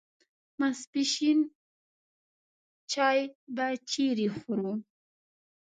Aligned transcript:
ماپښین 0.59 1.39
چای 2.91 3.19
به 3.55 3.67
چیرې 3.89 4.27
خورو. 4.37 4.71